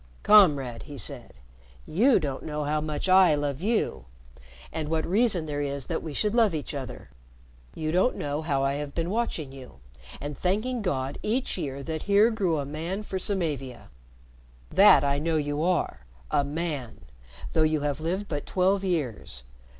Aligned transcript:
"Comrade," 0.23 0.81
he 0.87 0.97
said, 0.97 1.35
"you 1.85 2.19
don't 2.19 2.41
know 2.41 2.63
how 2.63 2.81
much 2.81 3.07
I 3.07 3.35
love 3.35 3.61
you 3.61 4.05
and 4.73 4.89
what 4.89 5.05
reason 5.05 5.45
there 5.45 5.61
is 5.61 5.85
that 5.85 6.01
we 6.01 6.11
should 6.11 6.33
love 6.33 6.55
each 6.55 6.73
other! 6.73 7.11
You 7.75 7.91
don't 7.91 8.15
know 8.15 8.41
how 8.41 8.63
I 8.63 8.73
have 8.73 8.95
been 8.95 9.11
watching 9.11 9.51
you, 9.51 9.75
and 10.19 10.35
thanking 10.35 10.81
God 10.81 11.19
each 11.21 11.55
year 11.55 11.83
that 11.83 12.01
here 12.01 12.31
grew 12.31 12.57
a 12.57 12.65
man 12.65 13.03
for 13.03 13.19
Samavia. 13.19 13.89
That 14.71 15.03
I 15.03 15.19
know 15.19 15.35
you 15.37 15.61
are 15.61 16.07
a 16.31 16.43
man, 16.43 17.01
though 17.53 17.61
you 17.61 17.81
have 17.81 18.01
lived 18.01 18.27
but 18.27 18.47
twelve 18.47 18.83
years. 18.83 19.43